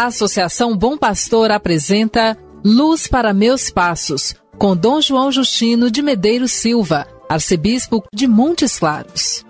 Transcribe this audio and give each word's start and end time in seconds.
A 0.00 0.06
Associação 0.06 0.74
Bom 0.74 0.96
Pastor 0.96 1.50
apresenta 1.50 2.34
Luz 2.64 3.06
para 3.06 3.34
Meus 3.34 3.68
Passos, 3.68 4.34
com 4.56 4.74
Dom 4.74 4.98
João 4.98 5.30
Justino 5.30 5.90
de 5.90 6.00
Medeiros 6.00 6.52
Silva, 6.52 7.06
arcebispo 7.28 8.02
de 8.10 8.26
Montes 8.26 8.78
Claros. 8.78 9.44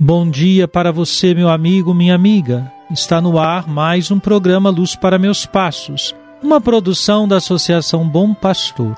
Bom 0.00 0.30
dia 0.30 0.66
para 0.66 0.90
você, 0.90 1.34
meu 1.34 1.50
amigo, 1.50 1.92
minha 1.92 2.14
amiga. 2.14 2.72
Está 2.90 3.20
no 3.20 3.38
ar 3.38 3.68
mais 3.68 4.10
um 4.10 4.18
programa 4.18 4.70
Luz 4.70 4.96
para 4.96 5.18
Meus 5.18 5.44
Passos, 5.44 6.14
uma 6.42 6.58
produção 6.58 7.28
da 7.28 7.36
Associação 7.36 8.08
Bom 8.08 8.32
Pastor. 8.32 8.96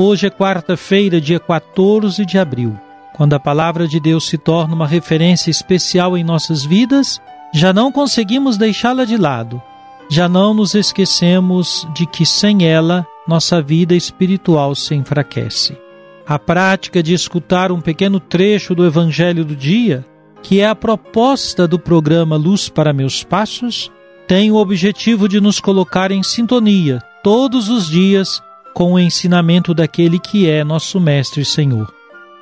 Hoje 0.00 0.28
é 0.28 0.30
quarta-feira, 0.30 1.20
dia 1.20 1.40
14 1.40 2.24
de 2.24 2.38
abril. 2.38 2.78
Quando 3.16 3.34
a 3.34 3.40
palavra 3.40 3.88
de 3.88 3.98
Deus 3.98 4.28
se 4.28 4.38
torna 4.38 4.72
uma 4.72 4.86
referência 4.86 5.50
especial 5.50 6.16
em 6.16 6.22
nossas 6.22 6.64
vidas, 6.64 7.20
já 7.52 7.72
não 7.72 7.90
conseguimos 7.90 8.56
deixá-la 8.56 9.04
de 9.04 9.16
lado. 9.16 9.60
Já 10.08 10.28
não 10.28 10.54
nos 10.54 10.76
esquecemos 10.76 11.84
de 11.92 12.06
que 12.06 12.24
sem 12.24 12.64
ela 12.64 13.04
nossa 13.26 13.60
vida 13.60 13.96
espiritual 13.96 14.72
se 14.76 14.94
enfraquece. 14.94 15.76
A 16.24 16.38
prática 16.38 17.02
de 17.02 17.12
escutar 17.12 17.72
um 17.72 17.80
pequeno 17.80 18.20
trecho 18.20 18.76
do 18.76 18.86
Evangelho 18.86 19.44
do 19.44 19.56
dia, 19.56 20.04
que 20.44 20.60
é 20.60 20.68
a 20.68 20.76
proposta 20.76 21.66
do 21.66 21.76
programa 21.76 22.36
Luz 22.36 22.68
para 22.68 22.92
Meus 22.92 23.24
Passos, 23.24 23.90
tem 24.28 24.52
o 24.52 24.58
objetivo 24.58 25.28
de 25.28 25.40
nos 25.40 25.58
colocar 25.58 26.12
em 26.12 26.22
sintonia 26.22 27.02
todos 27.24 27.68
os 27.68 27.90
dias 27.90 28.40
com 28.78 28.92
o 28.92 28.98
ensinamento 29.00 29.74
daquele 29.74 30.20
que 30.20 30.48
é 30.48 30.62
nosso 30.62 31.00
Mestre 31.00 31.40
e 31.40 31.44
Senhor. 31.44 31.92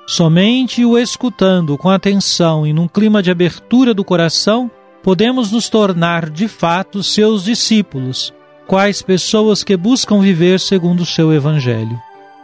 Somente 0.07 0.85
o 0.85 0.99
escutando 0.99 1.79
com 1.79 1.89
atenção 1.89 2.67
e 2.67 2.75
num 2.75 2.87
clima 2.87 3.23
de 3.23 3.31
abertura 3.31 3.95
do 3.95 4.05
coração, 4.05 4.71
podemos 5.03 5.51
nos 5.51 5.71
tornar 5.71 6.29
de 6.29 6.47
fato 6.47 7.03
seus 7.03 7.43
discípulos, 7.43 8.35
quais 8.67 9.01
pessoas 9.01 9.65
que 9.65 9.79
buscam 9.79 10.21
viver 10.21 10.61
segundo 10.61 11.05
o 11.05 11.07
seu 11.07 11.33
Evangelho. 11.33 11.99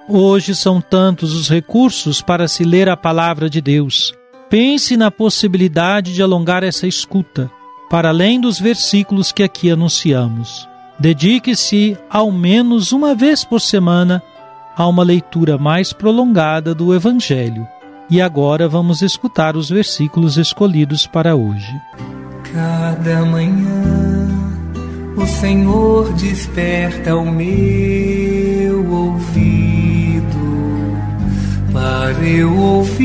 Hoje 0.09 0.55
são 0.55 0.81
tantos 0.81 1.35
os 1.35 1.51
recursos 1.51 2.23
para 2.23 2.49
se 2.49 2.65
ler 2.65 2.89
a 2.89 2.97
palavra 2.97 3.51
de 3.51 3.61
Deus. 3.61 4.15
Pense 4.49 4.97
na 4.97 5.11
possibilidade 5.11 6.15
de 6.15 6.23
alongar 6.23 6.65
essa 6.65 6.87
escuta, 6.87 7.51
para 7.91 8.09
além 8.09 8.41
dos 8.41 8.59
versículos 8.59 9.33
que 9.33 9.43
aqui 9.43 9.71
anunciamos. 9.71 10.72
Dedique-se 11.03 11.99
ao 12.09 12.31
menos 12.31 12.93
uma 12.93 13.13
vez 13.13 13.43
por 13.45 13.61
semana 13.61 14.23
a 14.77 14.87
uma 14.87 15.03
leitura 15.03 15.59
mais 15.59 15.93
prolongada 15.93 16.73
do 16.77 16.95
Evangelho. 16.95 17.67
E 18.09 18.23
agora 18.23 18.69
vamos 18.69 19.03
escutar 19.03 19.57
os 19.57 19.69
versículos 19.69 20.37
escolhidos 20.37 21.05
para 21.05 21.35
hoje. 21.35 21.75
Cada 22.53 23.25
manhã 23.25 24.29
o 25.17 25.27
Senhor 25.27 26.13
desperta 26.13 27.17
o 27.17 27.29
meu 27.29 28.89
ouvido 28.89 30.23
para 31.73 32.25
eu 32.25 32.57
ouvir 32.57 33.03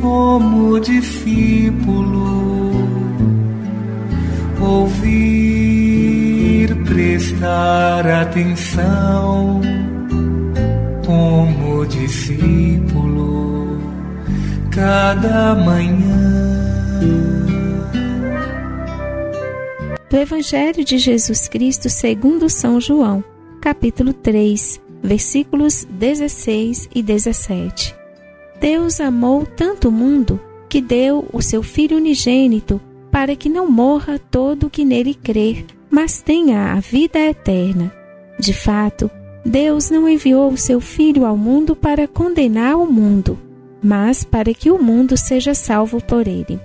como 0.00 0.80
discípulo. 0.80 2.39
Prestar 7.40 8.06
atenção 8.06 9.62
como 11.06 11.86
discípulo 11.86 13.78
cada 14.70 15.54
manhã. 15.54 16.20
do 20.10 20.16
Evangelho 20.16 20.84
de 20.84 20.98
Jesus 20.98 21.48
Cristo 21.48 21.88
segundo 21.88 22.50
São 22.50 22.80
João, 22.80 23.24
capítulo 23.60 24.12
3, 24.12 24.80
versículos 25.02 25.84
16 25.84 26.90
e 26.94 27.02
17. 27.02 27.94
Deus 28.60 29.00
amou 29.00 29.46
tanto 29.46 29.88
o 29.88 29.92
mundo 29.92 30.38
que 30.68 30.80
deu 30.80 31.26
o 31.32 31.40
seu 31.40 31.62
Filho 31.62 31.96
unigênito 31.96 32.80
para 33.10 33.34
que 33.36 33.48
não 33.48 33.70
morra 33.70 34.18
todo 34.18 34.66
o 34.66 34.70
que 34.70 34.84
nele 34.84 35.14
crer, 35.14 35.64
mas 35.90 36.22
tenha 36.22 36.72
a 36.72 36.80
vida 36.80 37.18
eterna. 37.18 37.92
De 38.38 38.52
fato, 38.52 39.10
Deus 39.44 39.90
não 39.90 40.08
enviou 40.08 40.50
o 40.50 40.56
seu 40.56 40.80
Filho 40.80 41.26
ao 41.26 41.36
mundo 41.36 41.74
para 41.74 42.06
condenar 42.06 42.76
o 42.76 42.86
mundo, 42.86 43.38
mas 43.82 44.22
para 44.22 44.52
que 44.54 44.70
o 44.70 44.82
mundo 44.82 45.16
seja 45.16 45.54
salvo 45.54 46.02
por 46.02 46.28
ele. 46.28 46.60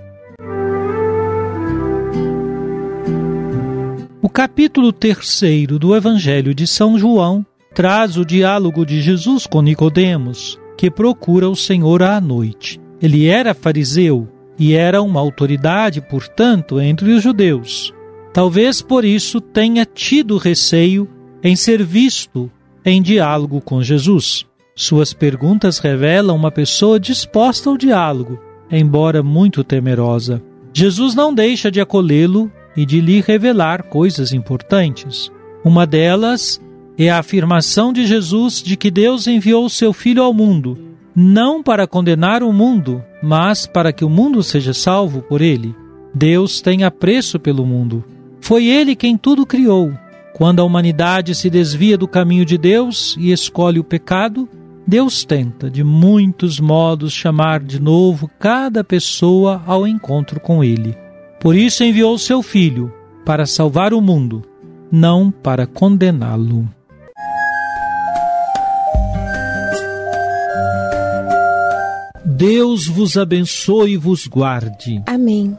O 4.22 4.28
capítulo 4.28 4.92
terceiro 4.92 5.78
do 5.78 5.94
Evangelho 5.94 6.54
de 6.54 6.66
São 6.66 6.98
João 6.98 7.44
traz 7.74 8.16
o 8.16 8.24
diálogo 8.24 8.84
de 8.84 9.00
Jesus 9.00 9.46
com 9.46 9.62
Nicodemos, 9.62 10.58
que 10.76 10.90
procura 10.90 11.48
o 11.48 11.56
Senhor 11.56 12.02
à 12.02 12.20
noite. 12.20 12.80
Ele 13.00 13.26
era 13.26 13.54
fariseu 13.54 14.28
e 14.58 14.74
era 14.74 15.02
uma 15.02 15.20
autoridade, 15.20 16.00
portanto, 16.00 16.80
entre 16.80 17.12
os 17.12 17.22
judeus. 17.22 17.94
Talvez 18.36 18.82
por 18.82 19.02
isso 19.02 19.40
tenha 19.40 19.86
tido 19.86 20.36
receio 20.36 21.08
em 21.42 21.56
ser 21.56 21.82
visto 21.82 22.50
em 22.84 23.00
diálogo 23.00 23.62
com 23.62 23.82
Jesus. 23.82 24.44
Suas 24.74 25.14
perguntas 25.14 25.78
revelam 25.78 26.36
uma 26.36 26.50
pessoa 26.50 27.00
disposta 27.00 27.70
ao 27.70 27.78
diálogo, 27.78 28.38
embora 28.70 29.22
muito 29.22 29.64
temerosa. 29.64 30.42
Jesus 30.70 31.14
não 31.14 31.32
deixa 31.32 31.70
de 31.70 31.80
acolhê-lo 31.80 32.52
e 32.76 32.84
de 32.84 33.00
lhe 33.00 33.22
revelar 33.22 33.84
coisas 33.84 34.34
importantes. 34.34 35.32
Uma 35.64 35.86
delas 35.86 36.60
é 36.98 37.08
a 37.08 37.20
afirmação 37.20 37.90
de 37.90 38.04
Jesus 38.04 38.62
de 38.62 38.76
que 38.76 38.90
Deus 38.90 39.26
enviou 39.26 39.66
seu 39.70 39.94
Filho 39.94 40.22
ao 40.22 40.34
mundo, 40.34 40.76
não 41.14 41.62
para 41.62 41.86
condenar 41.86 42.42
o 42.42 42.52
mundo, 42.52 43.02
mas 43.22 43.66
para 43.66 43.94
que 43.94 44.04
o 44.04 44.10
mundo 44.10 44.42
seja 44.42 44.74
salvo 44.74 45.22
por 45.22 45.40
ele. 45.40 45.74
Deus 46.14 46.60
tem 46.60 46.84
apreço 46.84 47.40
pelo 47.40 47.64
mundo. 47.64 48.04
Foi 48.46 48.64
ele 48.66 48.94
quem 48.94 49.18
tudo 49.18 49.44
criou. 49.44 49.92
Quando 50.32 50.60
a 50.60 50.64
humanidade 50.64 51.34
se 51.34 51.50
desvia 51.50 51.98
do 51.98 52.06
caminho 52.06 52.44
de 52.44 52.56
Deus 52.56 53.16
e 53.18 53.32
escolhe 53.32 53.80
o 53.80 53.84
pecado, 53.84 54.48
Deus 54.86 55.24
tenta, 55.24 55.68
de 55.68 55.82
muitos 55.82 56.60
modos, 56.60 57.12
chamar 57.12 57.58
de 57.58 57.82
novo 57.82 58.30
cada 58.38 58.84
pessoa 58.84 59.60
ao 59.66 59.84
encontro 59.84 60.38
com 60.38 60.62
Ele. 60.62 60.96
Por 61.40 61.56
isso 61.56 61.82
enviou 61.82 62.16
seu 62.18 62.40
Filho, 62.40 62.94
para 63.24 63.46
salvar 63.46 63.92
o 63.92 64.00
mundo, 64.00 64.44
não 64.92 65.28
para 65.28 65.66
condená-lo. 65.66 66.68
Deus 72.24 72.86
vos 72.86 73.16
abençoe 73.16 73.94
e 73.94 73.96
vos 73.96 74.28
guarde. 74.28 75.02
Amém. 75.04 75.58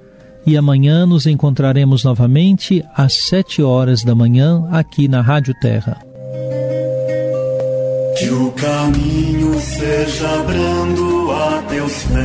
e 0.45 0.57
amanhã 0.57 1.05
nos 1.05 1.25
encontraremos 1.27 2.03
novamente 2.03 2.83
às 2.95 3.13
7 3.27 3.61
horas 3.61 4.03
da 4.03 4.15
manhã 4.15 4.67
aqui 4.71 5.07
na 5.07 5.21
Rádio 5.21 5.53
Terra. 5.61 5.97
Que 8.17 8.29
o 8.29 8.51
caminho 8.51 9.59
seja 9.59 10.43
brando 10.43 11.31
a 11.31 11.61
teus 11.69 12.03
pés, 12.03 12.21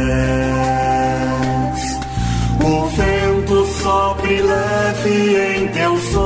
o 2.63 2.87
vento 2.89 3.67
sopre 3.83 4.43
leve 4.43 5.57
em 5.57 5.69
teu 5.69 5.97
sonho. 5.99 6.26